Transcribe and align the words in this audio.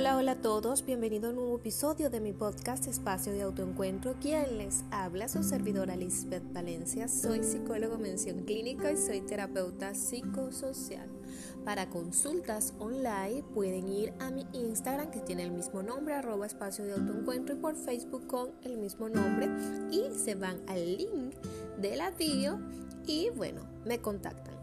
Hola, 0.00 0.16
hola 0.16 0.32
a 0.32 0.40
todos, 0.40 0.86
bienvenido 0.86 1.26
a 1.26 1.30
un 1.30 1.36
nuevo 1.36 1.56
episodio 1.56 2.08
de 2.08 2.20
mi 2.20 2.32
podcast 2.32 2.86
Espacio 2.86 3.34
de 3.34 3.42
Autoencuentro. 3.42 4.14
Quien 4.18 4.56
les 4.56 4.82
habla, 4.90 5.28
su 5.28 5.42
servidora 5.42 5.94
Lisbeth 5.94 6.54
Valencia. 6.54 7.06
Soy 7.06 7.44
psicólogo 7.44 7.98
mención 7.98 8.46
clínica 8.46 8.90
y 8.90 8.96
soy 8.96 9.20
terapeuta 9.20 9.94
psicosocial. 9.94 11.06
Para 11.66 11.90
consultas 11.90 12.72
online 12.78 13.44
pueden 13.52 13.88
ir 13.88 14.14
a 14.20 14.30
mi 14.30 14.46
Instagram 14.54 15.10
que 15.10 15.20
tiene 15.20 15.42
el 15.42 15.50
mismo 15.50 15.82
nombre, 15.82 16.14
arroba 16.14 16.46
espacio 16.46 16.86
de 16.86 16.94
autoencuentro 16.94 17.54
y 17.54 17.58
por 17.58 17.76
Facebook 17.76 18.26
con 18.26 18.52
el 18.62 18.78
mismo 18.78 19.10
nombre 19.10 19.50
y 19.90 20.18
se 20.18 20.34
van 20.34 20.62
al 20.66 20.96
link 20.96 21.34
de 21.76 21.96
la 21.96 22.10
y 23.06 23.28
bueno, 23.36 23.68
me 23.84 24.00
contactan. 24.00 24.54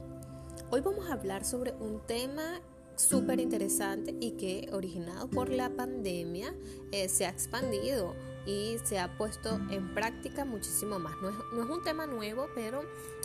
Hoy 0.71 0.81
vamos 0.81 1.07
a 1.07 1.13
hablar 1.13 1.45
sobre 1.45 1.73
un 1.73 2.01
tema 2.07 2.59
súper 2.97 3.39
interesante 3.39 4.15
y 4.19 4.31
que 4.31 4.69
originado 4.71 5.29
por 5.29 5.49
la 5.49 5.69
pandemia 5.69 6.53
eh, 6.91 7.07
se 7.09 7.25
ha 7.25 7.29
expandido 7.29 8.15
y 8.45 8.77
se 8.83 8.97
ha 8.97 9.17
puesto 9.17 9.59
en 9.69 9.93
práctica 9.93 10.45
muchísimo 10.45 10.99
más. 10.99 11.13
No 11.21 11.63
es, 11.63 11.69
un 11.69 11.83
tema 11.83 12.07
nuevo, 12.07 12.47
pero 12.55 12.81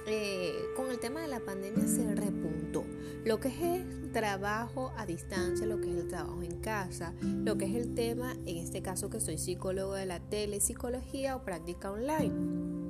eh, 0.06 0.64
con 0.76 0.90
el 0.90 0.98
tema 0.98 1.20
de 1.20 1.28
la 1.28 1.40
pandemia 1.40 1.86
se 1.86 2.12
repuntó. 2.14 2.84
Lo 3.24 3.38
que 3.38 3.48
es 3.48 3.62
el 3.62 4.10
trabajo 4.12 4.92
a 4.96 5.06
distancia, 5.06 5.64
lo 5.64 5.80
que 5.80 5.90
es 5.90 5.96
el 5.96 6.08
trabajo 6.08 6.42
en 6.42 6.60
casa, 6.60 7.14
lo 7.22 7.56
que 7.56 7.66
es 7.66 7.74
el 7.74 7.94
tema, 7.94 8.32
en 8.46 8.56
este 8.56 8.82
caso 8.82 9.10
que 9.10 9.20
soy 9.20 9.38
psicólogo 9.38 9.94
de 9.94 10.06
la 10.06 10.18
telepsicología 10.18 11.36
o 11.36 11.44
práctica 11.44 11.92
online. 11.92 12.81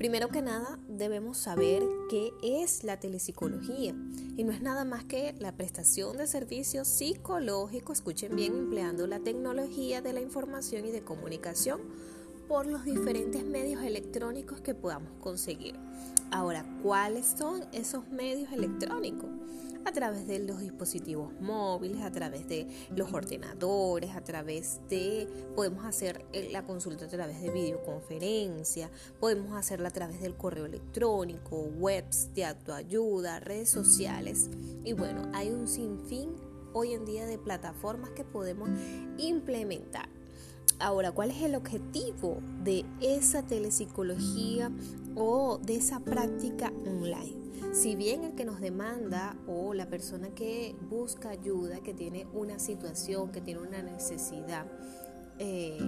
Primero 0.00 0.30
que 0.30 0.40
nada, 0.40 0.78
debemos 0.88 1.36
saber 1.36 1.82
qué 2.08 2.32
es 2.42 2.84
la 2.84 2.98
telepsicología 2.98 3.94
y 4.34 4.44
no 4.44 4.50
es 4.50 4.62
nada 4.62 4.86
más 4.86 5.04
que 5.04 5.34
la 5.38 5.54
prestación 5.54 6.16
de 6.16 6.26
servicios 6.26 6.88
psicológicos, 6.88 7.98
escuchen 7.98 8.34
bien, 8.34 8.56
empleando 8.56 9.06
la 9.06 9.20
tecnología 9.20 10.00
de 10.00 10.14
la 10.14 10.22
información 10.22 10.86
y 10.86 10.90
de 10.90 11.02
comunicación 11.02 11.82
por 12.48 12.64
los 12.64 12.86
diferentes 12.86 13.44
medios 13.44 13.82
electrónicos 13.82 14.62
que 14.62 14.74
podamos 14.74 15.12
conseguir. 15.20 15.74
Ahora, 16.30 16.64
¿cuáles 16.82 17.26
son 17.26 17.66
esos 17.70 18.08
medios 18.08 18.50
electrónicos? 18.52 19.28
A 19.84 19.92
través 19.92 20.26
de 20.26 20.38
los 20.40 20.60
dispositivos 20.60 21.32
móviles, 21.40 22.02
a 22.02 22.10
través 22.10 22.46
de 22.48 22.66
los 22.94 23.12
ordenadores, 23.12 24.14
a 24.14 24.22
través 24.22 24.80
de, 24.88 25.28
podemos 25.54 25.84
hacer 25.84 26.24
eh, 26.32 26.48
la 26.52 26.64
consulta 26.64 27.06
a 27.06 27.08
través 27.08 27.40
de 27.40 27.50
videoconferencia, 27.50 28.90
podemos 29.18 29.56
hacerla 29.56 29.88
a 29.88 29.92
través 29.92 30.20
del 30.20 30.36
correo 30.36 30.66
electrónico, 30.66 31.62
webs 31.78 32.32
de 32.34 32.44
autoayuda, 32.44 33.40
redes 33.40 33.70
sociales 33.70 34.50
y 34.84 34.92
bueno, 34.92 35.30
hay 35.34 35.50
un 35.50 35.66
sinfín 35.66 36.34
hoy 36.72 36.92
en 36.92 37.04
día 37.04 37.26
de 37.26 37.38
plataformas 37.38 38.10
que 38.10 38.24
podemos 38.24 38.70
implementar. 39.18 40.19
Ahora, 40.80 41.12
¿cuál 41.12 41.30
es 41.30 41.42
el 41.42 41.54
objetivo 41.54 42.38
de 42.64 42.86
esa 43.02 43.42
telepsicología 43.42 44.70
o 45.14 45.58
de 45.58 45.76
esa 45.76 46.00
práctica 46.00 46.72
online? 46.86 47.36
Si 47.74 47.94
bien 47.96 48.24
el 48.24 48.34
que 48.34 48.46
nos 48.46 48.60
demanda 48.60 49.36
o 49.46 49.74
la 49.74 49.86
persona 49.86 50.30
que 50.30 50.74
busca 50.88 51.28
ayuda, 51.28 51.80
que 51.80 51.92
tiene 51.92 52.26
una 52.32 52.58
situación, 52.58 53.30
que 53.30 53.42
tiene 53.42 53.60
una 53.60 53.82
necesidad, 53.82 54.66
eh, 55.38 55.78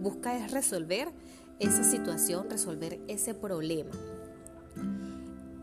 busca 0.00 0.36
es 0.36 0.52
resolver 0.52 1.08
esa 1.58 1.82
situación, 1.82 2.48
resolver 2.48 3.00
ese 3.08 3.34
problema. 3.34 3.90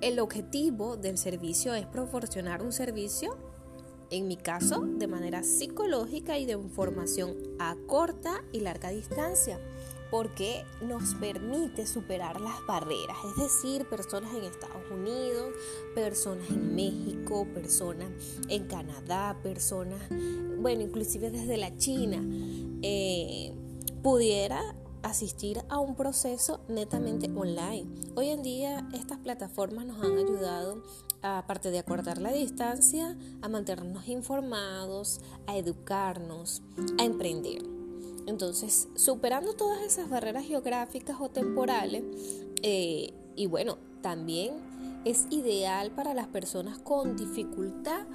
El 0.02 0.20
objetivo 0.20 0.98
del 0.98 1.18
servicio 1.18 1.74
es 1.74 1.86
proporcionar 1.86 2.62
un 2.62 2.74
servicio, 2.74 3.38
en 4.14 4.28
mi 4.28 4.38
caso, 4.38 4.82
de 4.82 5.08
manera 5.08 5.44
psicológica 5.44 6.38
y 6.38 6.46
de 6.46 6.54
información 6.54 7.36
a 7.60 7.76
corta 7.88 8.44
y 8.52 8.60
larga 8.60 8.90
distancia 8.90 9.60
porque 10.12 10.64
nos 10.80 11.16
permite 11.16 11.88
superar 11.88 12.40
las 12.40 12.64
barreras, 12.68 13.18
es 13.32 13.42
decir, 13.42 13.90
personas 13.90 14.32
en 14.36 14.44
Estados 14.44 14.84
Unidos, 14.92 15.56
personas 15.96 16.48
en 16.52 16.76
México, 16.76 17.48
personas 17.52 18.12
en 18.48 18.68
Canadá, 18.68 19.40
personas, 19.42 20.00
bueno, 20.60 20.84
inclusive 20.84 21.32
desde 21.32 21.58
la 21.58 21.76
China, 21.78 22.24
eh, 22.84 23.54
pudiera 24.04 24.76
asistir 25.04 25.62
a 25.70 25.80
un 25.80 25.96
proceso 25.96 26.62
netamente 26.68 27.30
online. 27.36 27.88
Hoy 28.16 28.30
en 28.30 28.42
día 28.42 28.88
estas 28.94 29.20
plataformas 29.20 29.86
nos 29.86 30.02
han 30.04 30.18
ayudado, 30.18 30.82
aparte 31.22 31.70
de 31.72 31.80
acortar 31.80 32.18
la 32.20 32.32
distancia, 32.32 33.18
a 33.42 33.50
mantenernos 33.50 34.08
informados, 34.08 35.22
a 35.46 35.58
educarnos, 35.58 36.62
a 36.98 37.04
emprender. 37.04 37.64
Entonces, 38.26 38.88
superando 38.96 39.54
todas 39.54 39.82
esas 39.82 40.10
barreras 40.10 40.46
geográficas 40.46 41.18
o 41.20 41.30
temporales, 41.30 42.04
eh, 42.62 43.14
y 43.36 43.46
bueno, 43.48 43.78
también 44.02 44.54
es 45.06 45.28
ideal 45.30 45.92
para 45.92 46.14
las 46.14 46.28
personas 46.28 46.78
con 46.80 47.18
dificultad 47.18 48.06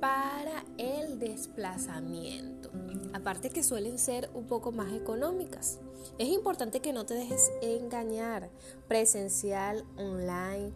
para 0.00 0.64
el 0.78 1.18
desplazamiento. 1.18 2.70
Aparte 3.12 3.50
que 3.50 3.62
suelen 3.62 3.98
ser 3.98 4.30
un 4.34 4.46
poco 4.46 4.72
más 4.72 4.92
económicas. 4.92 5.78
Es 6.18 6.28
importante 6.28 6.80
que 6.80 6.92
no 6.92 7.04
te 7.04 7.14
dejes 7.14 7.52
engañar, 7.60 8.50
presencial, 8.88 9.84
online, 9.96 10.72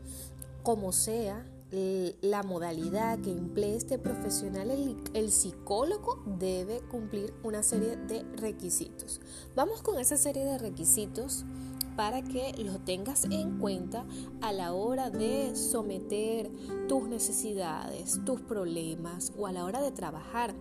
como 0.63 0.93
sea, 0.93 1.45
la 2.21 2.43
modalidad 2.45 3.19
que 3.19 3.33
emplee 3.33 3.75
este 3.75 3.99
profesional, 3.99 4.71
el, 5.13 5.33
psicólogo 5.33 6.23
debe 6.39 6.81
cumplir 6.83 7.35
una 7.43 7.63
serie 7.65 7.97
de 7.97 8.23
requisitos. 8.37 9.21
Vamos 9.57 9.83
con 9.83 9.99
esa 9.99 10.17
serie 10.17 10.45
de 10.45 10.59
requisitos 10.59 11.45
para 11.97 12.23
que 12.23 12.53
lo 12.59 12.79
tengas 12.79 13.25
en 13.25 13.59
cuenta 13.59 14.05
a 14.41 14.53
la 14.53 14.73
hora 14.73 15.11
de 15.11 15.55
someter 15.57 16.51
tus 16.89 17.09
necesidades, 17.09 18.21
tus 18.25 18.41
problemas 18.41 19.33
o 19.37 19.47
a 19.47 19.53
la 19.53 19.65
hora 19.65 19.81
de 19.81 19.93
trabajar 19.93 20.55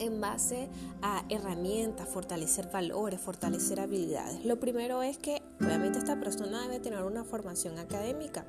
en 0.00 0.20
base 0.20 0.68
a 1.02 1.24
herramientas, 1.28 2.08
fortalecer 2.08 2.70
valores, 2.72 3.20
fortalecer 3.20 3.80
habilidades. 3.80 4.44
Lo 4.44 4.58
primero 4.58 5.02
es 5.02 5.18
que 5.18 5.42
obviamente 5.60 5.98
esta 5.98 6.18
persona 6.18 6.62
debe 6.62 6.80
tener 6.80 7.04
una 7.04 7.22
formación 7.22 7.78
académica, 7.78 8.46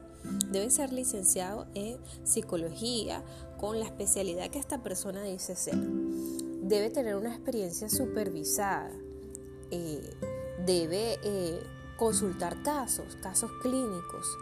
debe 0.49 0.69
ser 0.69 0.93
licenciado 0.93 1.67
en 1.75 1.97
psicología 2.23 3.23
con 3.59 3.79
la 3.79 3.85
especialidad 3.85 4.49
que 4.49 4.59
esta 4.59 4.81
persona 4.81 5.23
dice 5.23 5.55
ser. 5.55 5.75
Debe 5.75 6.89
tener 6.89 7.15
una 7.15 7.33
experiencia 7.33 7.89
supervisada, 7.89 8.91
eh, 9.71 10.09
debe 10.65 11.19
eh, 11.23 11.59
consultar 12.01 12.63
casos, 12.63 13.15
casos 13.21 13.51
clínicos. 13.61 14.35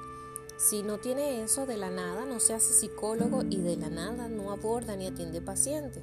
Si 0.57 0.81
no 0.81 0.97
tiene 0.97 1.43
eso, 1.43 1.65
de 1.65 1.75
la 1.75 1.89
nada 1.89 2.23
no 2.23 2.39
se 2.39 2.53
hace 2.53 2.71
psicólogo 2.71 3.43
y 3.49 3.57
de 3.57 3.75
la 3.75 3.89
nada 3.89 4.29
no 4.29 4.53
aborda 4.53 4.95
ni 4.95 5.07
atiende 5.07 5.41
pacientes. 5.41 6.01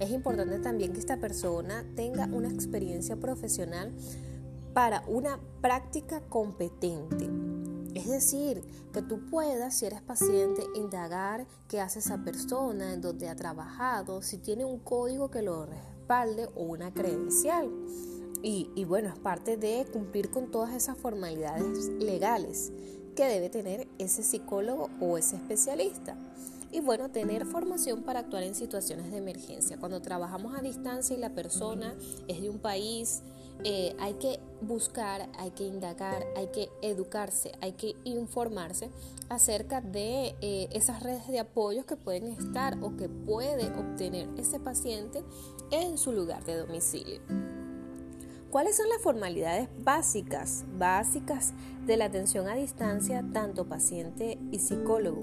Es 0.00 0.10
importante 0.10 0.58
también 0.58 0.92
que 0.92 0.98
esta 0.98 1.16
persona 1.16 1.82
tenga 1.96 2.26
una 2.26 2.50
experiencia 2.50 3.16
profesional 3.16 3.90
para 4.74 5.02
una 5.06 5.40
práctica 5.62 6.20
competente. 6.28 7.30
Es 7.94 8.06
decir, 8.06 8.62
que 8.92 9.00
tú 9.00 9.24
puedas, 9.30 9.78
si 9.78 9.86
eres 9.86 10.02
paciente, 10.02 10.62
indagar 10.74 11.46
qué 11.68 11.80
hace 11.80 12.00
esa 12.00 12.22
persona, 12.22 12.92
en 12.92 13.00
dónde 13.00 13.30
ha 13.30 13.34
trabajado, 13.34 14.20
si 14.20 14.36
tiene 14.36 14.66
un 14.66 14.78
código 14.78 15.30
que 15.30 15.40
lo 15.40 15.64
respalde 15.64 16.50
o 16.54 16.64
una 16.64 16.92
credencial. 16.92 17.70
Y, 18.42 18.84
bueno, 18.84 19.08
es 19.08 19.18
parte 19.18 19.56
de 19.56 19.84
cumplir 19.92 20.30
con 20.30 20.50
todas 20.50 20.74
esas 20.74 20.96
formalidades 20.96 21.88
legales 21.98 22.72
que 23.16 23.24
debe 23.24 23.50
tener 23.50 23.88
ese 23.98 24.22
psicólogo 24.22 24.90
o 25.00 25.18
ese 25.18 25.36
especialista. 25.36 26.16
Y 26.70 26.80
bueno, 26.80 27.10
tener 27.10 27.46
formación 27.46 28.02
para 28.02 28.20
actuar 28.20 28.42
en 28.42 28.54
situaciones 28.54 29.10
de 29.10 29.18
emergencia. 29.18 29.78
Cuando 29.78 30.00
trabajamos 30.02 30.56
a 30.56 30.62
distancia 30.62 31.16
y 31.16 31.18
la 31.18 31.30
persona 31.30 31.94
es 32.28 32.40
de 32.40 32.50
un 32.50 32.58
país, 32.58 33.22
eh, 33.64 33.96
hay 33.98 34.14
que 34.14 34.38
buscar, 34.60 35.28
hay 35.36 35.50
que 35.50 35.64
indagar, 35.64 36.24
hay 36.36 36.48
que 36.48 36.68
educarse, 36.80 37.52
hay 37.60 37.72
que 37.72 37.96
informarse 38.04 38.90
acerca 39.28 39.80
de 39.80 40.36
eh, 40.40 40.68
esas 40.72 41.02
redes 41.02 41.26
de 41.26 41.40
apoyo 41.40 41.84
que 41.84 41.96
pueden 41.96 42.26
estar 42.26 42.78
o 42.82 42.96
que 42.96 43.08
puede 43.08 43.66
obtener 43.76 44.28
ese 44.36 44.60
paciente 44.60 45.24
en 45.72 45.98
su 45.98 46.12
lugar 46.12 46.44
de 46.44 46.56
domicilio. 46.56 47.20
¿Cuáles 48.50 48.78
son 48.78 48.88
las 48.88 49.02
formalidades 49.02 49.68
básicas, 49.84 50.64
básicas 50.78 51.52
de 51.84 51.98
la 51.98 52.06
atención 52.06 52.48
a 52.48 52.54
distancia, 52.54 53.22
tanto 53.34 53.68
paciente 53.68 54.38
y 54.50 54.60
psicólogo? 54.60 55.22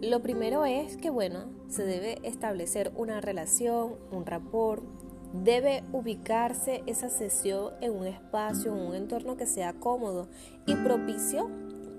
Lo 0.00 0.22
primero 0.22 0.64
es 0.64 0.96
que, 0.96 1.10
bueno, 1.10 1.46
se 1.68 1.84
debe 1.84 2.20
establecer 2.22 2.92
una 2.94 3.20
relación, 3.20 3.96
un 4.12 4.24
rapport, 4.24 4.84
debe 5.32 5.82
ubicarse 5.92 6.84
esa 6.86 7.08
sesión 7.08 7.72
en 7.80 7.92
un 7.92 8.06
espacio, 8.06 8.72
un 8.72 8.94
entorno 8.94 9.36
que 9.36 9.46
sea 9.46 9.72
cómodo 9.72 10.28
y 10.64 10.76
propicio 10.76 11.50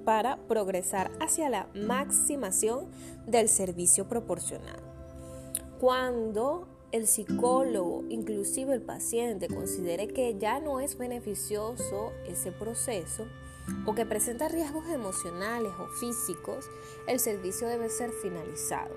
para 0.06 0.38
progresar 0.48 1.12
hacia 1.19 1.50
la 1.50 1.68
maximación 1.75 2.88
del 3.28 3.50
servicio 3.50 4.07
proporcionado. 4.07 4.84
Cuando 5.81 6.75
el 6.95 7.07
psicólogo, 7.07 8.06
inclusive 8.07 8.74
el 8.74 8.81
paciente, 8.81 9.50
considere 9.50 10.07
que 10.07 10.38
ya 10.39 10.62
no 10.62 10.80
es 10.80 10.97
beneficioso 10.97 12.13
ese 12.25 12.53
proceso 12.53 13.27
o 13.86 13.94
que 13.94 14.06
presenta 14.06 14.47
riesgos 14.47 14.88
emocionales 14.88 15.74
o 15.77 15.88
físicos, 15.88 16.69
el 17.07 17.19
servicio 17.19 17.68
debe 17.68 17.89
ser 17.89 18.12
finalizado. 18.12 18.95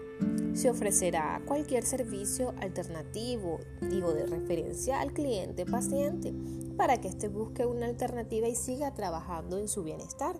Se 0.54 0.70
ofrecerá 0.70 1.42
cualquier 1.44 1.84
servicio 1.84 2.54
alternativo, 2.60 3.58
digo, 3.80 4.12
de 4.12 4.26
referencia 4.26 5.00
al 5.00 5.12
cliente 5.12 5.66
paciente, 5.66 6.32
para 6.76 7.00
que 7.00 7.08
éste 7.08 7.26
busque 7.26 7.66
una 7.66 7.86
alternativa 7.86 8.46
y 8.46 8.54
siga 8.54 8.94
trabajando 8.94 9.58
en 9.58 9.66
su 9.66 9.82
bienestar. 9.82 10.38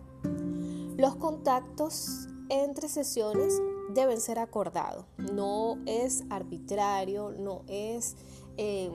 Los 0.96 1.16
contactos 1.16 2.28
entre 2.50 2.88
sesiones 2.88 3.60
deben 3.94 4.20
ser 4.20 4.38
acordados, 4.38 5.05
no 5.17 5.79
es 5.87 6.25
arbitrario, 6.31 7.31
no 7.31 7.62
es... 7.69 8.17
Eh, 8.56 8.90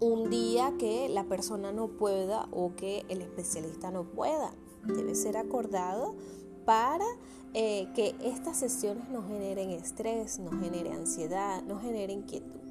un 0.00 0.28
día 0.28 0.74
que 0.78 1.08
la 1.08 1.24
persona 1.24 1.72
no 1.72 1.88
pueda 1.88 2.48
o 2.50 2.74
que 2.76 3.06
el 3.08 3.22
especialista 3.22 3.90
no 3.90 4.04
pueda. 4.04 4.52
Debe 4.84 5.14
ser 5.14 5.36
acordado 5.36 6.14
para 6.64 7.06
eh, 7.54 7.88
que 7.94 8.14
estas 8.22 8.58
sesiones 8.58 9.08
no 9.08 9.22
generen 9.22 9.70
estrés, 9.70 10.38
no 10.38 10.50
generen 10.50 10.92
ansiedad, 10.94 11.62
no 11.62 11.78
generen 11.78 12.20
inquietud. 12.20 12.63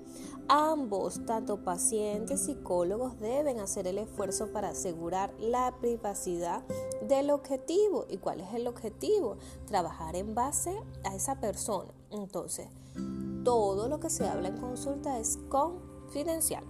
Ambos, 0.47 1.25
tanto 1.25 1.63
pacientes 1.63 2.41
y 2.41 2.45
psicólogos, 2.45 3.19
deben 3.19 3.59
hacer 3.59 3.87
el 3.87 3.97
esfuerzo 3.97 4.51
para 4.51 4.69
asegurar 4.69 5.33
la 5.39 5.75
privacidad 5.79 6.63
del 7.07 7.29
objetivo. 7.29 8.05
¿Y 8.09 8.17
cuál 8.17 8.41
es 8.41 8.53
el 8.53 8.67
objetivo? 8.67 9.37
Trabajar 9.65 10.15
en 10.15 10.35
base 10.35 10.77
a 11.03 11.15
esa 11.15 11.39
persona. 11.39 11.93
Entonces, 12.11 12.67
todo 13.43 13.87
lo 13.87 13.99
que 13.99 14.09
se 14.09 14.27
habla 14.27 14.49
en 14.49 14.57
consulta 14.57 15.19
es 15.19 15.37
confidencial. 15.49 16.63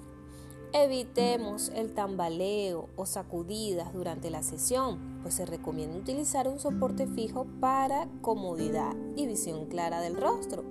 Evitemos 0.75 1.69
el 1.75 1.93
tambaleo 1.93 2.89
o 2.95 3.05
sacudidas 3.05 3.93
durante 3.93 4.31
la 4.31 4.41
sesión, 4.41 5.19
pues 5.21 5.35
se 5.35 5.45
recomienda 5.45 5.99
utilizar 5.99 6.47
un 6.47 6.59
soporte 6.59 7.05
fijo 7.05 7.45
para 7.59 8.09
comodidad 8.21 8.95
y 9.15 9.27
visión 9.27 9.67
clara 9.67 10.01
del 10.01 10.17
rostro. 10.17 10.63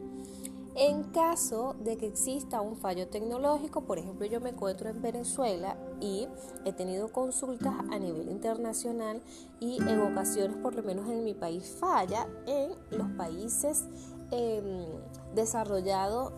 En 0.74 1.04
caso 1.04 1.76
de 1.80 1.98
que 1.98 2.06
exista 2.06 2.62
un 2.62 2.76
fallo 2.76 3.06
tecnológico, 3.08 3.82
por 3.82 3.98
ejemplo 3.98 4.24
yo 4.26 4.40
me 4.40 4.50
encuentro 4.50 4.88
en 4.88 5.02
Venezuela 5.02 5.76
y 6.00 6.28
he 6.64 6.72
tenido 6.72 7.12
consultas 7.12 7.74
a 7.90 7.98
nivel 7.98 8.30
internacional 8.30 9.20
y 9.60 9.82
en 9.82 10.00
ocasiones, 10.00 10.56
por 10.56 10.74
lo 10.74 10.82
menos 10.82 11.10
en 11.10 11.24
mi 11.24 11.34
país, 11.34 11.76
falla, 11.78 12.26
en 12.46 12.70
los 12.90 13.10
países 13.18 13.84
em, 14.30 14.86
desarrollados 15.34 16.32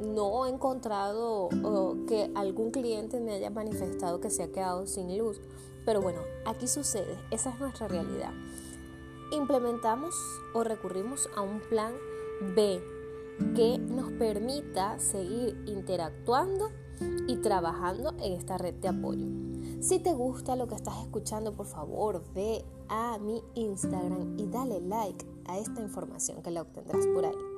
no 0.00 0.46
he 0.46 0.48
encontrado 0.48 1.50
que 2.08 2.32
algún 2.34 2.70
cliente 2.70 3.20
me 3.20 3.34
haya 3.34 3.50
manifestado 3.50 4.18
que 4.18 4.30
se 4.30 4.42
ha 4.42 4.50
quedado 4.50 4.86
sin 4.86 5.16
luz. 5.16 5.40
Pero 5.84 6.00
bueno, 6.00 6.20
aquí 6.46 6.66
sucede, 6.66 7.16
esa 7.30 7.50
es 7.50 7.60
nuestra 7.60 7.86
realidad. 7.86 8.32
Implementamos 9.30 10.14
o 10.54 10.64
recurrimos 10.64 11.28
a 11.36 11.42
un 11.42 11.60
plan 11.60 11.92
B 12.56 12.82
que 13.54 13.78
nos 13.78 14.12
permita 14.12 14.98
seguir 14.98 15.62
interactuando 15.66 16.70
y 17.26 17.36
trabajando 17.36 18.14
en 18.20 18.32
esta 18.34 18.58
red 18.58 18.74
de 18.74 18.88
apoyo. 18.88 19.26
Si 19.80 19.98
te 19.98 20.12
gusta 20.12 20.56
lo 20.56 20.66
que 20.66 20.74
estás 20.74 20.98
escuchando, 21.02 21.52
por 21.52 21.66
favor 21.66 22.22
ve 22.34 22.64
a 22.88 23.18
mi 23.18 23.42
Instagram 23.54 24.38
y 24.38 24.46
dale 24.46 24.80
like 24.80 25.26
a 25.46 25.58
esta 25.58 25.80
información 25.82 26.42
que 26.42 26.50
la 26.50 26.62
obtendrás 26.62 27.06
por 27.08 27.26
ahí. 27.26 27.53